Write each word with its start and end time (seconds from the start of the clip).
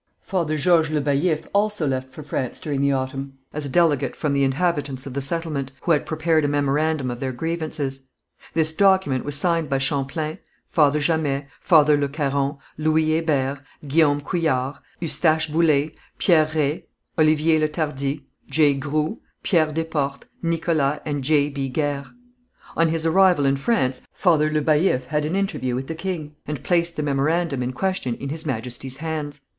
Father 0.23 0.57
Georges 0.57 0.89
Le 0.91 0.99
Baillif 0.99 1.45
also 1.53 1.85
left 1.85 2.09
for 2.09 2.23
France 2.23 2.59
during 2.59 2.81
the 2.81 2.91
autumn, 2.91 3.37
as 3.53 3.67
a 3.67 3.69
delegate 3.69 4.15
from 4.15 4.33
the 4.33 4.41
inhabitants 4.43 5.05
of 5.05 5.13
the 5.13 5.21
settlement, 5.21 5.71
who 5.81 5.91
had 5.91 6.07
prepared 6.07 6.43
a 6.43 6.47
memorandum 6.47 7.11
of 7.11 7.19
their 7.19 7.31
grievances. 7.31 8.01
This 8.55 8.73
document 8.73 9.23
was 9.23 9.35
signed 9.35 9.69
by 9.69 9.77
Champlain, 9.77 10.39
Father 10.71 10.99
Jamet, 10.99 11.45
Father 11.59 11.95
Le 11.97 12.09
Caron, 12.09 12.57
Louis 12.79 13.03
Hébert, 13.09 13.59
Guillaume 13.87 14.21
Couillard, 14.21 14.77
Eustache 14.99 15.51
Boullé, 15.51 15.93
Pierre 16.17 16.47
Reye, 16.47 16.85
Olivier 17.19 17.59
Le 17.59 17.67
Tardif, 17.67 18.21
J. 18.49 18.73
Groux, 18.73 19.19
Pierre 19.43 19.71
Desportes, 19.71 20.23
Nicholas 20.41 20.99
and 21.05 21.23
J.B. 21.23 21.69
Guers. 21.69 22.07
On 22.75 22.87
his 22.87 23.05
arrival 23.05 23.45
in 23.45 23.55
France, 23.55 24.01
Father 24.15 24.49
Le 24.49 24.61
Baillif 24.63 25.05
had 25.09 25.25
an 25.25 25.35
interview 25.35 25.75
with 25.75 25.85
the 25.85 25.93
king, 25.93 26.33
and 26.47 26.63
placed 26.63 26.95
the 26.95 27.03
memorandum 27.03 27.61
in 27.61 27.71
question 27.71 28.15
in 28.15 28.29
His 28.29 28.47
Majesty's 28.47 28.97
hands. 28.97 29.41